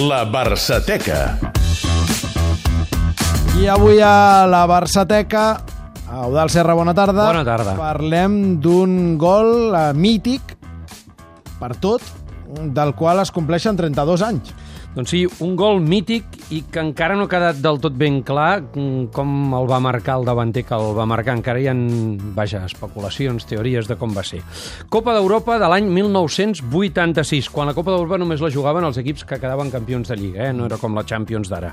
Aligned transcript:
La 0.00 0.24
Barçateca. 0.24 1.38
I 3.60 3.66
avui 3.68 4.00
a 4.00 4.46
la 4.48 4.64
Barçateca, 4.66 5.60
Eudal 6.10 6.50
Serra, 6.50 6.74
bona 6.74 6.94
tarda. 6.94 7.26
Bona 7.26 7.44
tarda. 7.44 7.74
Parlem 7.78 8.60
d'un 8.62 9.16
gol 9.20 9.74
eh, 9.74 9.90
mític 9.94 10.56
per 11.60 11.74
tot, 11.78 12.02
del 12.74 12.94
qual 12.94 13.22
es 13.22 13.32
compleixen 13.34 13.78
32 13.78 14.22
anys. 14.26 14.54
Doncs 14.90 15.12
sí, 15.12 15.20
un 15.46 15.52
gol 15.54 15.78
mític 15.86 16.24
i 16.50 16.64
que 16.66 16.80
encara 16.82 17.14
no 17.14 17.28
ha 17.28 17.30
quedat 17.30 17.60
del 17.62 17.76
tot 17.78 17.94
ben 17.94 18.16
clar 18.26 18.72
com 19.14 19.52
el 19.54 19.68
va 19.70 19.78
marcar 19.78 20.16
el 20.18 20.24
davanter 20.26 20.64
que 20.66 20.74
el 20.74 20.96
va 20.96 21.06
marcar. 21.06 21.36
Encara 21.38 21.62
hi 21.62 21.68
ha, 21.70 21.74
vaja, 22.34 22.64
especulacions, 22.66 23.46
teories 23.46 23.86
de 23.86 23.94
com 24.00 24.10
va 24.16 24.24
ser. 24.26 24.40
Copa 24.90 25.14
d'Europa 25.14 25.60
de 25.62 25.68
l'any 25.70 25.86
1986, 25.94 27.52
quan 27.54 27.70
la 27.70 27.76
Copa 27.76 27.94
d'Europa 27.94 28.18
només 28.18 28.42
la 28.42 28.50
jugaven 28.50 28.88
els 28.88 28.98
equips 28.98 29.22
que 29.28 29.38
quedaven 29.38 29.70
campions 29.70 30.10
de 30.10 30.18
Lliga, 30.18 30.48
eh? 30.48 30.56
no 30.56 30.66
era 30.66 30.80
com 30.82 30.98
la 30.98 31.06
Champions 31.06 31.52
d'ara. 31.52 31.70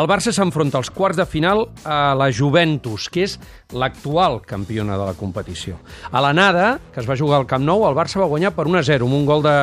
El 0.00 0.08
Barça 0.08 0.32
s'enfronta 0.32 0.80
als 0.80 0.88
quarts 0.88 1.20
de 1.20 1.28
final 1.28 1.66
a 1.84 2.14
la 2.16 2.30
Juventus, 2.32 3.10
que 3.12 3.28
és 3.28 3.36
l'actual 3.76 4.40
campiona 4.40 4.96
de 4.96 5.10
la 5.10 5.18
competició. 5.20 5.76
A 6.08 6.24
l'anada, 6.24 6.78
que 6.94 7.04
es 7.04 7.10
va 7.10 7.18
jugar 7.20 7.42
al 7.42 7.50
Camp 7.50 7.68
Nou, 7.68 7.84
el 7.84 7.98
Barça 7.98 8.24
va 8.24 8.30
guanyar 8.30 8.56
per 8.56 8.64
1-0, 8.70 9.04
amb 9.04 9.20
un 9.20 9.28
gol 9.28 9.44
de 9.44 9.58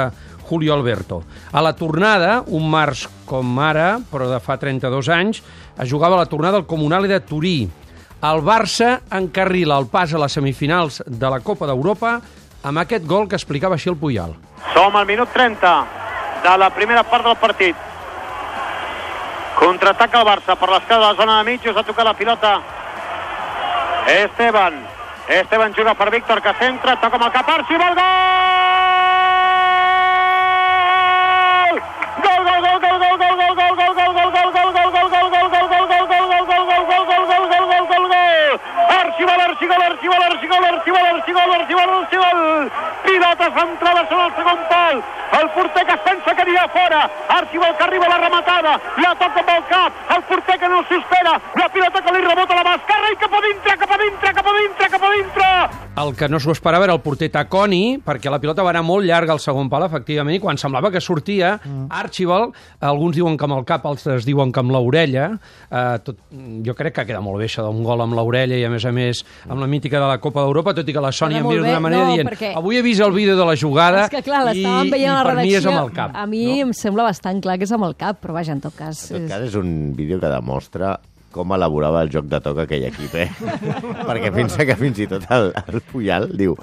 Julio 0.51 0.73
Alberto. 0.73 1.23
A 1.55 1.61
la 1.63 1.71
tornada, 1.79 2.41
un 2.51 2.65
març 2.67 3.05
com 3.23 3.55
ara, 3.63 4.01
però 4.11 4.27
de 4.27 4.39
fa 4.43 4.57
32 4.59 5.07
anys, 5.15 5.39
es 5.79 5.87
jugava 5.87 6.19
la 6.19 6.27
tornada 6.27 6.59
al 6.59 6.65
Comunale 6.67 7.07
de 7.07 7.21
Turí. 7.23 7.69
El 8.19 8.41
Barça 8.43 8.97
encarrila 9.15 9.77
el 9.79 9.87
pas 9.87 10.11
a 10.11 10.19
les 10.19 10.35
semifinals 10.35 10.99
de 11.07 11.29
la 11.31 11.39
Copa 11.39 11.69
d'Europa 11.69 12.17
amb 12.67 12.81
aquest 12.83 13.07
gol 13.07 13.29
que 13.31 13.39
explicava 13.39 13.79
així 13.79 13.87
el 13.93 13.95
Puyal. 14.01 14.35
Som 14.75 14.99
al 14.99 15.07
minut 15.07 15.31
30 15.31 15.71
de 16.43 16.57
la 16.59 16.69
primera 16.75 17.05
part 17.07 17.23
del 17.29 17.39
partit. 17.39 17.87
Contraataca 19.55 20.19
el 20.19 20.27
Barça 20.33 20.59
per 20.59 20.69
l'esquerra 20.73 20.99
de 20.99 21.07
la 21.07 21.19
zona 21.21 21.39
de 21.39 21.47
mitjos, 21.53 21.77
ha 21.77 21.87
tocat 21.87 22.11
la 22.11 22.17
pilota 22.19 22.57
Esteban. 24.19 24.83
Esteban 25.31 25.71
juga 25.79 25.95
per 25.95 26.11
Víctor, 26.11 26.43
que 26.43 26.53
centra, 26.59 26.99
toca 26.99 27.15
amb 27.15 27.29
el 27.29 27.33
cap, 27.39 27.55
Arxi, 27.55 27.79
gol, 27.79 27.95
gol! 27.95 28.03
Gol, 28.03 28.30
Arxibol, 39.61 39.83
Arxigol, 39.83 40.23
Arxigol, 40.23 40.63
Arxigol, 40.63 41.05
Arxigol, 41.05 41.53
Arxigol, 41.53 41.53
Arxigol, 41.53 41.89
Arxigol! 42.01 42.71
Pilota 43.03 43.51
centrada 43.59 44.07
sobre 44.09 44.25
el 44.25 44.35
segon 44.35 44.59
pal. 44.69 45.03
El 45.39 45.49
porter 45.51 45.85
que 45.85 45.93
es 45.93 45.99
pensa 46.01 46.33
que 46.35 46.41
anirà 46.41 46.67
fora. 46.69 47.09
Arxibol 47.29 47.75
que 47.77 47.83
arriba 47.83 48.07
la 48.09 48.17
rematada. 48.17 48.79
La 48.97 49.13
toca 49.21 49.39
amb 49.39 49.49
el 49.49 49.63
cap. 49.69 49.93
El 50.15 50.23
porter 50.23 50.57
que 50.59 50.67
no 50.67 50.81
s'espera. 50.89 51.39
Que 56.21 56.29
no 56.29 56.37
s'ho 56.39 56.53
esperava 56.53 56.85
era 56.85 56.93
el 56.93 57.01
porter 57.01 57.31
Taconi, 57.33 57.97
perquè 58.05 58.29
la 58.29 58.37
pilota 58.41 58.61
va 58.61 58.69
anar 58.75 58.83
molt 58.85 59.07
llarga 59.09 59.33
al 59.33 59.39
segon 59.41 59.69
pal, 59.71 59.87
efectivament, 59.87 60.35
i 60.37 60.41
quan 60.43 60.59
semblava 60.61 60.91
que 60.93 61.01
sortia, 61.01 61.55
mm. 61.57 61.87
Archibald, 61.97 62.53
alguns 62.85 63.15
diuen 63.17 63.37
que 63.39 63.47
amb 63.47 63.57
el 63.57 63.65
cap, 63.65 63.87
altres 63.89 64.27
diuen 64.27 64.51
que 64.53 64.61
amb 64.61 64.69
l'orella, 64.75 65.31
eh, 65.71 65.97
tot, 66.05 66.19
jo 66.65 66.75
crec 66.77 66.93
que 66.99 67.07
queda 67.09 67.23
molt 67.25 67.41
bé 67.41 67.47
això 67.49 67.65
d'un 67.65 67.81
gol 67.87 68.05
amb 68.05 68.13
l'orella 68.19 68.59
i, 68.59 68.63
a 68.67 68.69
més 68.69 68.85
a 68.85 68.91
més, 68.93 69.23
amb 69.49 69.59
la 69.63 69.67
mítica 69.71 69.97
de 69.99 70.07
la 70.11 70.19
Copa 70.21 70.45
d'Europa, 70.45 70.75
tot 70.77 70.87
i 70.87 70.93
que 70.93 71.01
la 71.01 71.11
Sònia 71.11 71.41
em 71.41 71.47
mira 71.49 71.65
d'una 71.65 71.79
manera 71.81 72.05
No, 72.05 72.13
dient 72.13 72.29
perquè- 72.29 72.53
avui 72.61 72.77
he 72.77 72.85
vist 72.85 73.01
el 73.01 73.11
vídeo 73.17 73.35
de 73.39 73.45
la 73.49 73.55
jugada 73.57 74.05
És 74.05 74.13
que, 74.13 74.21
clar, 74.21 74.43
i, 74.55 74.61
i 74.61 74.89
veient 74.93 75.15
la 75.17 75.23
per 75.25 75.35
mi 75.41 75.49
és 75.55 75.63
redacció. 75.63 75.71
amb 75.73 75.87
el 75.89 75.95
cap. 75.97 76.11
A 76.15 76.25
mi 76.29 76.45
no? 76.45 76.57
em 76.67 76.73
sembla 76.77 77.09
bastant 77.09 77.41
clar 77.41 77.57
que 77.57 77.65
és 77.65 77.71
amb 77.73 77.89
el 77.89 77.95
cap, 77.97 78.21
però 78.21 78.37
vaja, 78.37 78.53
en 78.53 78.61
tot 78.61 78.75
cas... 78.77 79.07
En 79.09 79.17
tot 79.17 79.23
és- 79.25 79.31
cas, 79.31 79.47
és 79.49 79.55
un 79.57 79.95
vídeo 79.97 80.19
que 80.21 80.29
demostra 80.29 80.99
com 81.33 81.55
elaborava 81.55 82.01
el 82.05 82.11
joc 82.13 82.27
de 82.31 82.39
toc 82.43 82.63
aquell 82.63 82.85
equip, 82.89 83.15
eh? 83.15 83.29
Perquè 84.09 84.31
pensa 84.35 84.65
que 84.67 84.77
fins 84.79 85.01
i 85.03 85.07
tot 85.11 85.27
el, 85.33 85.51
el 85.65 85.83
Puyal 85.91 86.29
diu 86.37 86.55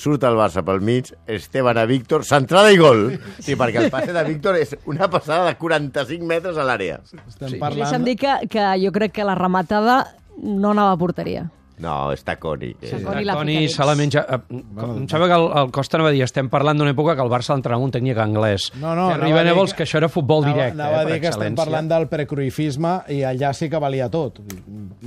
surt 0.00 0.24
el 0.24 0.38
Barça 0.38 0.62
pel 0.64 0.80
mig, 0.84 1.10
Esteban 1.28 1.78
a 1.80 1.84
Víctor, 1.88 2.24
centrada 2.24 2.72
i 2.72 2.78
gol. 2.80 3.06
Sí, 3.42 3.56
perquè 3.58 3.82
el 3.82 3.90
passe 3.92 4.14
de 4.16 4.24
Víctor 4.24 4.56
és 4.60 4.72
una 4.88 5.10
passada 5.12 5.50
de 5.50 5.56
45 5.60 6.28
metres 6.28 6.56
a 6.56 6.64
l'àrea. 6.64 7.00
I 7.04 7.60
parlant... 7.60 7.82
deixa'm 7.82 8.06
dir 8.06 8.16
que, 8.20 8.36
que 8.52 8.66
jo 8.80 8.92
crec 8.96 9.18
que 9.18 9.26
la 9.26 9.36
rematada 9.38 10.02
no 10.40 10.72
anava 10.72 10.94
a 10.96 11.00
porteria. 11.00 11.48
No, 11.80 12.12
està 12.12 12.34
coni. 12.38 12.74
Eh? 12.80 12.90
Taconi 12.90 13.24
la 13.24 13.34
Toni 13.38 13.54
pica 13.62 13.72
se 13.72 13.84
la 13.88 13.94
menja... 13.96 14.24
eh, 14.28 14.38
Em 14.50 15.06
sembla 15.08 15.28
que 15.30 15.36
el, 15.38 15.46
el 15.62 15.70
Costa 15.72 15.96
anava 15.96 16.10
a 16.10 16.12
dir 16.12 16.22
estem 16.26 16.48
parlant 16.52 16.76
d'una 16.76 16.92
època 16.92 17.14
que 17.16 17.24
el 17.24 17.30
Barça 17.32 17.54
l'entrenava 17.54 17.82
un 17.86 17.90
tècnic 17.94 18.18
anglès. 18.20 18.66
No, 18.76 18.92
no, 18.94 19.06
Terry 19.08 19.14
anava 19.14 19.24
a 19.24 19.28
dir 19.28 19.34
Venables, 19.38 19.72
que- 19.72 19.78
que 19.80 19.86
això 19.88 19.96
era 20.02 20.08
futbol 20.12 20.44
directe, 20.44 20.74
Anava, 20.76 20.98
anava 21.00 21.02
eh, 21.02 21.06
a 21.06 21.14
dir 21.14 21.20
que 21.22 21.28
estem 21.32 21.54
parlant 21.56 21.88
del 21.88 22.06
precruifisme 22.12 22.92
i 23.16 23.22
allà 23.24 23.52
sí 23.56 23.70
que 23.72 23.80
valia 23.80 24.10
tot. 24.12 24.38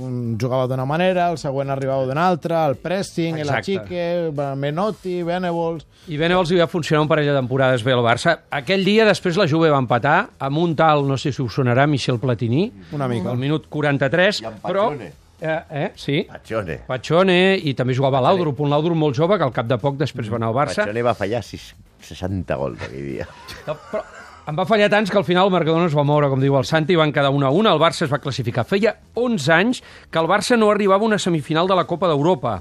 Un 0.02 0.36
jugava 0.40 0.66
d'una 0.66 0.84
manera, 0.84 1.28
el 1.30 1.38
següent 1.38 1.70
arribava 1.70 2.06
d'una 2.08 2.26
altra, 2.26 2.64
el 2.66 2.74
pressing, 2.82 3.36
el 3.38 3.46
Exacte. 3.46 3.78
achique, 3.78 4.32
Menotti, 4.56 5.22
Venables... 5.22 5.86
I 6.08 6.18
Venables 6.20 6.50
hi 6.52 6.58
va 6.58 6.66
funcionar 6.68 7.02
un 7.04 7.08
parell 7.08 7.30
de 7.30 7.36
temporades 7.38 7.84
bé 7.86 7.94
al 7.94 8.02
Barça. 8.04 8.34
Aquell 8.50 8.82
dia, 8.84 9.06
després 9.08 9.38
la 9.40 9.46
Juve 9.48 9.70
va 9.72 9.78
empatar 9.80 10.16
amb 10.38 10.58
un 10.58 10.74
tal, 10.76 11.06
no 11.08 11.16
sé 11.16 11.30
si 11.32 11.40
us 11.40 11.54
sonarà, 11.54 11.86
Michel 11.86 12.18
Platini. 12.18 12.66
Una 12.92 13.06
mica. 13.08 13.30
Al 13.30 13.38
minut 13.40 13.70
43. 13.72 14.42
I 14.42 14.50
amb 14.50 14.60
però. 14.66 14.90
Eh, 15.40 15.60
eh, 15.70 15.88
sí. 15.96 16.22
Pachone. 16.30 16.80
Pachone, 16.88 17.38
i 17.56 17.74
també 17.78 17.96
jugava 17.96 18.20
a 18.20 18.24
l'Audrup, 18.28 18.60
un 18.64 18.72
l'Audrup 18.72 18.98
molt 18.98 19.16
jove, 19.18 19.38
que 19.38 19.46
al 19.46 19.54
cap 19.54 19.70
de 19.70 19.78
poc 19.80 19.98
després 20.00 20.30
va 20.32 20.40
anar 20.40 20.52
al 20.52 20.58
Barça. 20.58 20.82
Pachone 20.82 21.06
va 21.06 21.16
fallar 21.18 21.42
sis, 21.46 21.72
60 22.04 22.60
gols 22.60 22.84
aquell 22.88 23.08
dia. 23.14 23.28
No, 23.68 23.78
però 23.90 24.04
em 24.44 24.56
va 24.58 24.66
fallar 24.68 24.90
tants 24.92 25.08
que 25.08 25.16
al 25.16 25.24
final 25.24 25.46
el 25.48 25.52
marcador 25.54 25.80
no 25.80 25.86
es 25.88 25.94
va 25.96 26.02
moure, 26.04 26.28
com 26.28 26.40
diu 26.42 26.52
el 26.58 26.66
Santi, 26.68 26.92
i 26.92 26.98
van 27.00 27.12
quedar 27.16 27.30
1 27.32 27.46
a 27.48 27.50
1. 27.50 27.70
El 27.70 27.78
Barça 27.80 28.04
es 28.04 28.10
va 28.12 28.18
classificar. 28.20 28.66
Feia 28.68 28.90
11 29.16 29.52
anys 29.54 29.78
que 30.12 30.18
el 30.20 30.26
Barça 30.28 30.58
no 30.60 30.68
arribava 30.68 31.00
a 31.06 31.08
una 31.08 31.16
semifinal 31.18 31.64
de 31.70 31.76
la 31.78 31.86
Copa 31.88 32.10
d'Europa. 32.10 32.58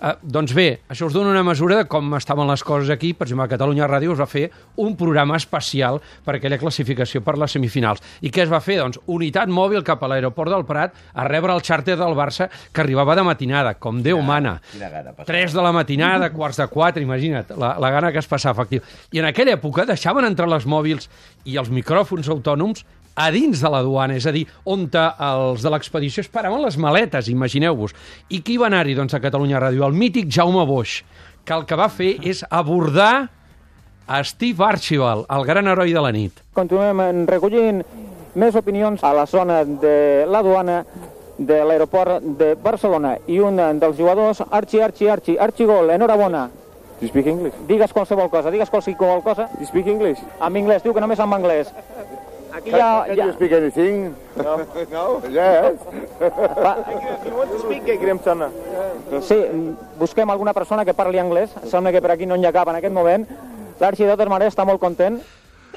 Eh, 0.00 0.14
doncs 0.22 0.54
bé, 0.56 0.64
això 0.88 1.10
us 1.10 1.12
dona 1.12 1.34
una 1.34 1.42
mesura 1.44 1.76
de 1.76 1.84
com 1.92 2.14
estaven 2.16 2.48
les 2.48 2.64
coses 2.64 2.88
aquí. 2.94 3.10
Per 3.12 3.26
exemple, 3.26 3.44
a 3.44 3.52
Catalunya 3.52 3.84
Ràdio 3.90 4.14
es 4.16 4.22
va 4.22 4.28
fer 4.30 4.46
un 4.80 4.96
programa 4.96 5.36
especial 5.36 6.00
per 6.24 6.38
aquella 6.38 6.56
classificació 6.56 7.20
per 7.20 7.36
les 7.36 7.52
semifinals. 7.52 8.00
I 8.24 8.32
què 8.32 8.46
es 8.46 8.52
va 8.52 8.62
fer? 8.64 8.78
Doncs 8.80 9.02
unitat 9.04 9.52
mòbil 9.52 9.84
cap 9.84 10.02
a 10.02 10.10
l'aeroport 10.14 10.54
del 10.56 10.64
Prat 10.64 10.96
a 11.12 11.28
rebre 11.28 11.52
el 11.52 11.60
xàrter 11.60 11.98
del 12.00 12.16
Barça 12.16 12.48
que 12.72 12.80
arribava 12.80 13.12
de 13.14 13.26
matinada, 13.28 13.74
com 13.76 14.00
Déu 14.00 14.22
mana. 14.24 14.56
quina 14.72 14.88
gana 14.88 15.12
passava. 15.12 15.28
3 15.36 15.52
de 15.52 15.62
la 15.68 15.72
matinada, 15.76 16.32
quarts 16.32 16.56
de 16.64 16.66
4, 16.72 17.02
imagina't, 17.04 17.52
la, 17.60 17.76
la 17.78 17.90
gana 17.92 18.10
que 18.12 18.24
es 18.24 18.26
passava, 18.26 18.56
efectiu. 18.62 18.80
I 19.12 19.20
en 19.20 19.28
aquella 19.28 19.58
època 19.60 19.84
deixaven 19.84 20.24
entrar 20.24 20.48
les 20.48 20.64
mòbils 20.64 21.10
i 21.44 21.56
els 21.60 21.70
micròfons 21.72 22.28
autònoms 22.32 22.84
a 23.16 23.30
dins 23.32 23.62
de 23.62 23.70
la 23.72 23.80
duana, 23.82 24.18
és 24.18 24.26
a 24.28 24.32
dir, 24.34 24.44
on 24.68 24.84
els 24.92 25.62
de 25.64 25.70
l'expedició 25.72 26.20
esperaven 26.20 26.60
les 26.62 26.76
maletes, 26.76 27.30
imagineu-vos. 27.32 27.94
I 28.28 28.42
qui 28.44 28.58
va 28.60 28.68
anar-hi, 28.68 28.94
doncs, 28.94 29.14
a 29.16 29.22
Catalunya 29.24 29.62
Ràdio? 29.62 29.86
El 29.86 29.96
mític 29.96 30.28
Jaume 30.28 30.66
Boix, 30.68 31.00
que 31.44 31.54
el 31.56 31.64
que 31.64 31.78
va 31.80 31.88
fer 31.88 32.16
és 32.20 32.44
abordar 32.50 33.30
a 34.06 34.22
Steve 34.22 34.62
Archibald, 34.62 35.24
el 35.32 35.46
gran 35.48 35.66
heroi 35.66 35.96
de 35.96 36.02
la 36.04 36.12
nit. 36.12 36.44
Continuem 36.54 37.24
recollint 37.26 37.80
més 38.36 38.54
opinions 38.54 39.02
a 39.02 39.14
la 39.16 39.24
zona 39.26 39.64
de 39.64 40.26
la 40.28 40.42
duana 40.44 40.84
de 41.38 41.64
l'aeroport 41.64 42.22
de 42.38 42.54
Barcelona 42.60 43.16
i 43.28 43.40
un 43.40 43.56
dels 43.80 43.96
jugadors, 43.96 44.42
Archi, 44.50 44.80
Archi, 44.80 45.08
Archi, 45.08 45.38
Archigol, 45.40 45.90
enhorabona. 45.90 46.46
Do 46.98 47.04
you 47.04 47.08
speak 47.08 47.26
English? 47.26 47.54
Digues 47.68 47.92
qualsevol 47.92 48.30
cosa, 48.30 48.50
digues 48.50 48.70
qualsevol 48.70 49.22
cosa. 49.22 49.50
Do 49.52 49.60
you 49.60 49.66
speak 49.66 49.86
English? 49.86 50.20
En 50.40 50.56
anglès, 50.56 50.82
diu 50.82 50.94
que 50.94 51.00
només 51.00 51.20
en 51.20 51.32
anglès. 51.32 51.72
Aquí 52.56 52.70
Can, 52.70 52.80
ja... 52.80 53.04
can 53.06 53.16
ja 53.16 53.26
you 53.26 53.32
speak 53.32 53.52
anything? 53.52 54.14
No. 54.36 54.56
no? 54.94 55.20
Yes. 55.28 55.76
if 56.20 57.26
you 57.26 57.36
want 57.36 57.50
to 57.52 57.58
speak, 57.60 57.84
get 57.84 58.00
Graham 58.00 58.18
Turner. 58.18 58.48
sí, 59.20 59.36
busquem 59.98 60.30
alguna 60.30 60.54
persona 60.54 60.84
que 60.84 60.94
parli 60.94 61.18
anglès. 61.18 61.52
Sembla 61.68 61.92
que 61.92 62.00
per 62.00 62.12
aquí 62.12 62.24
no 62.24 62.36
n'hi 62.36 62.46
ha 62.46 62.52
cap 62.52 62.68
en 62.68 62.80
aquest 62.80 62.94
moment. 62.94 63.28
L'Archi, 63.78 64.04
de 64.04 64.14
totes 64.16 64.28
maneres, 64.32 64.54
està 64.54 64.64
molt 64.64 64.80
content. 64.80 65.20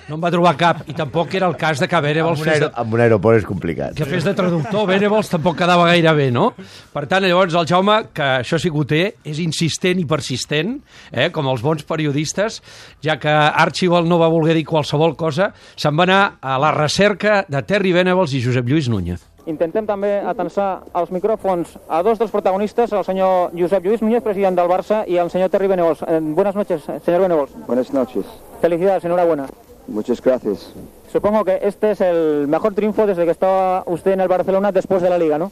No 0.09 0.17
en 0.17 0.23
va 0.23 0.31
trobar 0.33 0.55
cap, 0.57 0.79
i 0.89 0.93
tampoc 0.97 1.35
era 1.37 1.45
el 1.45 1.53
cas 1.59 1.77
de 1.77 1.87
que 1.87 1.99
Venables 2.01 2.39
Amb 2.41 2.47
un, 2.47 2.63
de, 2.63 2.69
amb 2.81 2.93
un 2.97 3.01
aeroport 3.03 3.37
és 3.37 3.45
complicat. 3.45 3.93
que 3.93 4.07
fes 4.09 4.25
de 4.25 4.33
traductor, 4.33 4.87
Venables 4.89 5.29
tampoc 5.29 5.59
quedava 5.59 5.85
gaire 5.91 6.13
bé, 6.17 6.31
no? 6.33 6.47
Per 6.93 7.03
tant, 7.05 7.21
llavors, 7.27 7.53
el 7.53 7.67
Jaume, 7.69 7.99
que 8.11 8.25
això 8.39 8.57
sí 8.57 8.71
que 8.73 8.81
ho 8.81 8.85
té, 8.89 9.03
és 9.23 9.37
insistent 9.43 10.01
i 10.01 10.07
persistent, 10.09 10.79
eh, 11.11 11.29
com 11.29 11.45
els 11.53 11.61
bons 11.61 11.85
periodistes, 11.85 12.57
ja 13.05 13.19
que 13.21 13.29
Archibald 13.29 14.09
no 14.09 14.17
va 14.17 14.31
voler 14.33 14.57
dir 14.57 14.65
qualsevol 14.65 15.13
cosa, 15.15 15.51
se'n 15.77 15.93
va 15.93 16.09
anar 16.09 16.21
a 16.41 16.57
la 16.57 16.73
recerca 16.73 17.43
de 17.47 17.61
Terry 17.61 17.93
Venables 17.93 18.33
i 18.33 18.41
Josep 18.41 18.65
Lluís 18.65 18.89
Núñez. 18.89 19.21
Intentem 19.45 19.85
també 19.85 20.19
atensar 20.25 20.81
els 20.97 21.13
micròfons 21.13 21.77
a 21.87 22.01
dos 22.01 22.17
dels 22.17 22.33
protagonistes, 22.33 22.91
el 22.97 23.05
senyor 23.05 23.53
Josep 23.53 23.85
Lluís 23.85 24.01
Núñez, 24.01 24.25
president 24.25 24.57
del 24.57 24.67
Barça, 24.69 25.03
i 25.05 25.21
el 25.21 25.29
senyor 25.29 25.53
Terry 25.53 25.69
Benevols. 25.69 26.01
Eh, 26.01 26.19
buenas 26.19 26.55
noches, 26.55 26.81
señor 27.05 27.21
Benevols. 27.21 27.53
Buenas 27.67 27.93
noches. 27.93 28.25
Felicidades, 28.61 29.05
enhorabuena. 29.05 29.45
Muchas 29.89 30.21
gracias. 30.21 30.71
Supongo 31.11 31.43
que 31.43 31.59
este 31.63 31.91
es 31.91 32.01
el 32.01 32.47
mejor 32.47 32.73
triunfo 32.73 33.07
desde 33.07 33.25
que 33.25 33.31
estaba 33.31 33.83
usted 33.87 34.11
en 34.11 34.21
el 34.21 34.27
Barcelona 34.27 34.71
después 34.71 35.01
de 35.01 35.09
la 35.09 35.17
Liga, 35.17 35.37
¿no? 35.37 35.51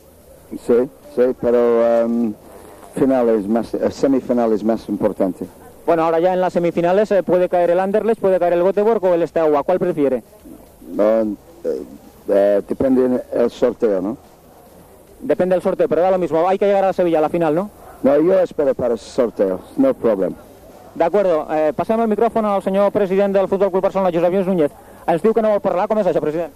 Sí, 0.52 0.90
sí, 1.16 1.36
pero 1.42 2.06
um, 2.06 2.34
final 2.96 3.30
es 3.30 3.48
más, 3.48 3.74
eh, 3.74 3.92
semifinal 3.92 4.54
es 4.54 4.64
más 4.64 4.88
importante. 4.88 5.46
Bueno, 5.86 6.04
ahora 6.04 6.20
ya 6.20 6.34
en 6.34 6.42
las 6.42 6.54
semifinales 6.54 7.12
eh, 7.12 7.24
puede 7.24 7.50
caer 7.50 7.72
el 7.72 7.80
Anderlecht, 7.80 8.22
puede 8.22 8.40
caer 8.40 8.54
el 8.54 8.64
Göteborg 8.64 9.04
o 9.04 9.14
el 9.14 9.28
Steaua. 9.28 9.64
¿Cuál 9.64 9.80
prefiere? 9.80 10.24
Eh, 10.98 11.34
eh, 12.30 12.62
depende 12.68 13.24
el 13.34 13.50
sorteo, 13.50 14.02
¿no? 14.02 14.18
Depende 15.22 15.56
del 15.56 15.64
sorteo, 15.64 15.88
pero 15.88 16.02
da 16.02 16.12
lo 16.12 16.20
mismo. 16.20 16.48
Hay 16.48 16.60
que 16.60 16.66
llegar 16.66 16.86
a 16.86 16.94
Sevilla 16.94 17.18
a 17.18 17.22
la 17.22 17.30
final, 17.30 17.56
¿no? 17.56 17.70
No, 18.04 18.20
yo 18.20 18.40
espero 18.40 18.76
para 18.76 18.94
el 18.94 19.00
sorteo, 19.00 19.60
no 19.78 19.94
problem. 19.94 20.36
De 20.98 21.04
acuerdo. 21.06 21.46
Eh, 21.54 21.74
passem 21.78 22.00
el 22.02 22.10
micròfon 22.10 22.46
al 22.50 22.64
senyor 22.66 22.90
president 22.92 23.36
del 23.36 23.48
Futbol 23.48 23.70
Club 23.70 23.84
Barcelona, 23.86 24.10
Josep 24.14 24.34
Lluís 24.34 24.48
Núñez. 24.50 24.72
Ens 25.06 25.22
diu 25.22 25.34
que 25.36 25.44
no 25.46 25.52
vol 25.54 25.62
parlar. 25.62 25.86
Com 25.88 26.00
és 26.02 26.08
això, 26.10 26.22
president? 26.24 26.56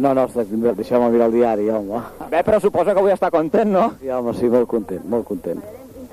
No, 0.00 0.14
no, 0.16 0.24
deixeu-me 0.32 1.10
mirar 1.12 1.26
el 1.28 1.34
diari, 1.36 1.68
home. 1.68 2.00
Bé, 2.30 2.40
però 2.46 2.56
suposa 2.60 2.94
que 2.94 3.02
avui 3.02 3.12
està 3.12 3.28
content, 3.30 3.68
no? 3.68 3.90
Sí, 4.00 4.08
home, 4.08 4.32
sí, 4.38 4.48
molt 4.48 4.64
content, 4.70 5.02
molt 5.04 5.26
content. 5.28 5.60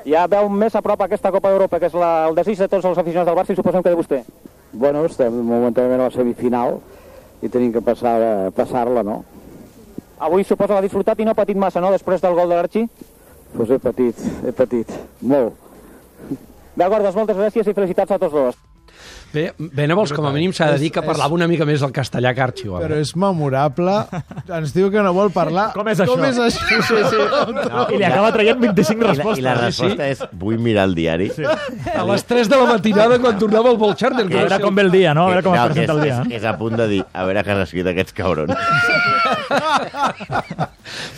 Ja 0.03 0.25
veu 0.27 0.49
més 0.51 0.75
a 0.75 0.81
prop 0.83 0.99
aquesta 1.05 1.31
Copa 1.31 1.47
d'Europa, 1.53 1.79
que 1.79 1.87
és 1.87 1.95
la, 1.95 2.27
el 2.27 2.35
desig 2.35 2.59
de 2.59 2.67
tots 2.67 2.83
els 2.89 2.97
aficionats 2.99 3.29
del 3.31 3.37
Barça, 3.39 3.55
i 3.55 3.55
suposem 3.55 3.83
que 3.85 3.93
de 3.93 3.99
vostè. 4.01 4.19
Bueno, 4.73 5.05
estem 5.07 5.31
momentanament 5.39 6.01
a 6.03 6.09
la 6.09 6.15
semifinal 6.17 6.81
i 7.41 7.47
tenim 7.47 7.71
que 7.71 7.79
passar- 7.81 8.51
passar-la, 8.59 9.03
no? 9.07 9.21
Avui 10.19 10.43
suposa 10.43 10.73
que 10.73 10.81
l'ha 10.81 10.87
disfrutat 10.89 11.19
i 11.23 11.25
no 11.25 11.31
ha 11.31 11.39
patit 11.39 11.55
massa, 11.55 11.79
no?, 11.79 11.93
després 11.95 12.19
del 12.19 12.35
gol 12.35 12.49
de 12.51 12.55
l'Arxi. 12.59 12.83
Pues 13.55 13.71
he 13.71 13.79
patit, 13.79 14.19
he 14.43 14.51
patit, 14.51 14.91
molt. 15.21 15.55
D'acord, 16.79 17.03
doncs 17.03 17.17
moltes 17.19 17.35
gràcies 17.39 17.67
i 17.67 17.73
felicitats 17.75 18.11
a 18.15 18.19
tots 18.21 18.31
dos. 18.35 18.55
Bé, 19.29 19.51
Venables, 19.57 20.09
com 20.17 20.25
a 20.25 20.31
mínim, 20.33 20.49
s'ha 20.57 20.71
de 20.73 20.79
dir 20.81 20.87
que 20.91 21.01
parlava 21.05 21.35
una 21.35 21.45
mica 21.47 21.61
més 21.67 21.83
el 21.85 21.91
castellà 21.93 22.31
que 22.33 22.41
Archibald. 22.41 22.81
Però 22.81 22.95
és 22.97 23.11
memorable. 23.19 23.99
Ens 24.57 24.71
diu 24.73 24.87
que 24.89 25.03
no 25.05 25.11
vol 25.13 25.29
parlar. 25.35 25.67
Com 25.75 25.85
és 25.91 25.99
això? 26.01 26.15
Com 26.15 26.23
és 26.25 26.39
això? 26.47 26.63
Sí, 26.65 26.79
sí, 26.87 26.97
sí. 27.11 27.19
No, 27.59 27.83
I 27.93 27.99
li 28.01 28.07
acaba 28.07 28.31
traient 28.33 28.57
25 28.63 28.97
I 28.97 29.05
la, 29.05 29.11
respostes. 29.13 29.37
I 29.37 29.45
la 29.45 29.53
resposta 29.59 30.07
és, 30.15 30.23
vull 30.41 30.57
mirar 30.65 30.87
el 30.89 30.95
diari. 30.97 31.27
Sí. 31.35 31.45
A 31.45 32.01
les 32.09 32.25
3 32.31 32.49
de 32.49 32.57
la 32.57 32.65
matinada, 32.71 33.19
quan 33.21 33.37
tornava 33.43 33.69
el 33.75 33.77
vol 33.83 33.93
charter. 33.99 34.25
A 34.25 34.27
veure 34.33 34.59
com 34.65 34.73
ve 34.81 34.87
el 34.87 34.91
dia, 34.97 35.13
no? 35.13 35.27
A 35.27 35.29
veure 35.35 35.45
com 35.45 35.53
es 35.53 35.61
que 35.61 35.67
presenta 35.75 35.93
el 35.99 36.01
dia. 36.07 36.17
és, 36.25 36.33
és 36.41 36.49
a 36.49 36.55
punt 36.57 36.73
de 36.81 36.89
dir, 36.95 37.03
a 37.13 37.21
veure 37.29 37.45
què 37.45 37.53
han 37.53 37.61
escrit 37.67 37.85
aquests 37.93 38.17
cabrons. 38.17 38.57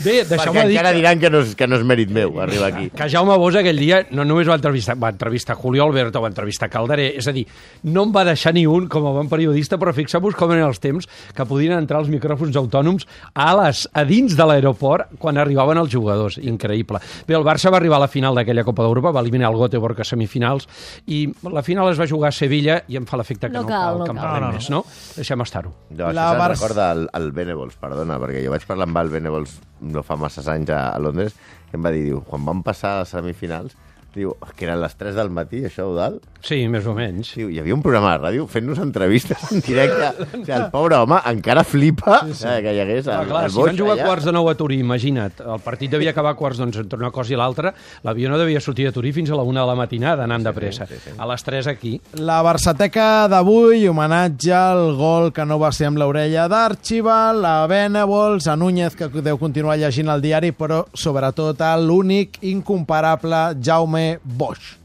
Bé, 0.04 0.22
Perquè 0.24 0.30
deixeu-me 0.32 0.64
dir 0.68 0.78
encara 0.78 0.92
que, 0.92 0.98
diran 0.98 1.20
que 1.20 1.30
no, 1.30 1.40
és, 1.46 1.56
que 1.56 1.68
no 1.68 1.76
és 1.78 1.84
mèrit 1.86 2.10
meu 2.14 2.40
arribar 2.42 2.70
aquí. 2.72 2.90
que 2.96 3.10
Jaume 3.10 3.36
Bosch 3.38 3.60
aquell 3.60 3.78
dia 3.80 4.02
no 4.12 4.24
només 4.26 4.48
va 4.50 4.56
entrevistar, 4.56 4.96
va 4.98 5.10
entrevistar 5.14 5.56
Julio 5.60 5.84
Alberto, 5.86 6.22
va 6.22 6.30
entrevistar 6.32 6.70
Calderé, 6.70 7.10
és 7.18 7.28
a 7.28 7.34
dir, 7.36 7.46
no 7.84 8.04
em 8.08 8.12
va 8.16 8.24
deixar 8.26 8.54
ni 8.54 8.66
un 8.68 8.88
com 8.88 9.06
a 9.08 9.12
bon 9.12 9.30
periodista, 9.30 9.78
però 9.78 9.94
fixeu-vos 9.94 10.36
com 10.36 10.52
eren 10.56 10.66
els 10.68 10.80
temps 10.80 11.08
que 11.36 11.46
podien 11.46 11.76
entrar 11.78 12.00
els 12.02 12.10
micròfons 12.10 12.56
autònoms 12.58 13.06
a, 13.34 13.50
les, 13.62 13.84
a 13.94 14.04
dins 14.06 14.36
de 14.38 14.46
l'aeroport 14.48 15.16
quan 15.20 15.38
arribaven 15.38 15.78
els 15.78 15.92
jugadors. 15.92 16.38
Increïble. 16.42 17.00
Bé, 17.28 17.36
el 17.36 17.44
Barça 17.46 17.72
va 17.72 17.78
arribar 17.82 17.98
a 18.00 18.06
la 18.06 18.12
final 18.12 18.36
d'aquella 18.36 18.64
Copa 18.64 18.84
d'Europa, 18.84 19.12
va 19.12 19.22
eliminar 19.22 19.52
el 19.52 19.60
Göteborg 19.60 20.00
a 20.02 20.08
semifinals, 20.08 20.68
i 21.08 21.26
la 21.52 21.62
final 21.64 21.90
es 21.92 22.00
va 22.00 22.08
jugar 22.08 22.30
a 22.30 22.36
Sevilla 22.36 22.82
i 22.88 22.98
em 22.98 23.06
fa 23.06 23.18
l'efecte 23.20 23.48
que 23.50 23.54
No 23.54 23.64
no, 23.64 23.68
cal, 23.68 23.82
cal, 23.82 24.00
no 24.00 24.06
que 24.06 24.12
en 24.12 24.18
cal. 24.18 24.26
parlem 24.26 24.42
No, 24.42 24.48
no, 24.48 24.54
més, 24.58 24.70
no? 24.72 24.84
Deixem 25.18 25.42
estar-ho. 25.46 25.74
No, 25.92 26.06
això 26.08 26.14
La 26.16 26.30
se'n 26.32 26.40
Barça- 26.42 26.62
recorda 26.62 26.92
el, 26.96 27.08
el 27.20 27.32
Benevols, 27.32 27.76
perdona, 27.82 28.18
perquè 28.22 28.44
jo 28.46 28.52
vaig 28.54 28.66
parlar 28.70 28.88
amb 28.90 28.98
el 29.04 29.10
Benevols 29.14 29.60
no 29.82 30.04
fa 30.06 30.18
masses 30.20 30.48
anys 30.52 30.72
a, 30.72 30.84
a 30.94 31.00
Londres, 31.02 31.36
em 31.74 31.82
va 31.82 31.92
dir, 31.94 32.06
diu, 32.10 32.22
quan 32.28 32.46
vam 32.46 32.62
passar 32.66 33.00
a 33.00 33.08
semifinals, 33.10 33.76
diu, 34.16 34.34
que 34.58 34.66
eren 34.68 34.82
les 34.82 34.96
3 35.00 35.16
del 35.16 35.30
matí, 35.32 35.62
això, 35.68 35.86
Eudal? 35.88 36.20
Sí, 36.44 36.58
més 36.68 36.86
o 36.90 36.94
menys. 36.98 37.30
Diu, 37.38 37.50
hi 37.54 37.60
havia 37.62 37.76
un 37.76 37.84
programa 37.86 38.16
de 38.16 38.24
ràdio 38.24 38.48
fent-nos 38.50 38.80
entrevistes 38.82 39.52
en 39.54 39.62
directe. 39.62 40.10
o 40.10 40.26
sigui, 40.32 40.52
el 40.58 40.66
pobre 40.74 40.98
home 40.98 41.20
encara 41.30 41.64
flipa 41.64 42.22
sí, 42.26 42.34
sí. 42.42 42.56
que 42.66 42.74
hi 42.74 42.80
hagués 42.82 43.06
Clar, 43.06 43.20
el, 43.24 43.30
clar, 43.30 43.44
el 43.46 43.52
si 43.54 43.58
van 43.60 43.68
Boix 43.70 43.80
jugar 43.80 43.96
allà. 43.96 44.08
quarts 44.10 44.26
de 44.28 44.34
nou 44.36 44.50
a 44.50 44.56
Turí, 44.58 44.80
imagina't, 44.82 45.40
el 45.46 45.62
partit 45.64 45.92
devia 45.94 46.12
acabar 46.16 46.34
quarts 46.40 46.58
d'onze 46.60 46.82
entre 46.82 47.00
una 47.00 47.12
cosa 47.14 47.34
i 47.36 47.40
l'altra, 47.40 47.72
l'avió 48.04 48.30
no 48.32 48.40
devia 48.42 48.60
sortir 48.60 48.88
de 48.90 48.92
Turí 48.96 49.14
fins 49.14 49.30
a 49.32 49.38
la 49.40 49.46
una 49.48 49.62
de 49.62 49.68
la 49.72 49.76
matinada 49.80 50.26
anant 50.26 50.44
de 50.44 50.54
pressa. 50.58 50.88
Sí, 50.90 50.98
sí, 50.98 51.12
sí. 51.12 51.16
A 51.18 51.30
les 51.30 51.44
3 51.48 51.68
aquí. 51.72 51.94
La 52.20 52.42
Barçateca 52.44 53.28
d'avui, 53.32 53.86
homenatge 53.88 54.52
al 54.58 54.96
gol 54.98 55.30
que 55.32 55.46
no 55.46 55.60
va 55.62 55.72
ser 55.72 55.92
amb 55.92 56.02
l'orella 56.02 56.48
d'Archibald, 56.52 57.46
a 57.46 57.68
Venables, 57.70 58.48
a 58.50 58.58
Núñez, 58.58 58.98
que 58.98 59.08
deu 59.22 59.38
continuar 59.38 59.78
llegint 59.78 60.10
el 60.10 60.22
diari, 60.26 60.52
però 60.58 60.84
sobretot 60.94 61.62
a 61.62 61.76
l'únic, 61.78 62.42
incomparable 62.50 63.46
Jaume 63.62 64.01
Bosch. 64.24 64.81